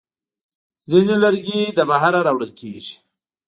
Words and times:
ځینې 0.89 1.15
لرګي 1.23 1.61
له 1.77 1.83
بهره 1.89 2.19
راوړل 2.27 2.51
کېږي. 2.59 2.95